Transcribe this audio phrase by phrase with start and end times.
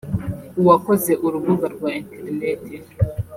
[0.61, 2.61] uwakoze urubuga rwa internet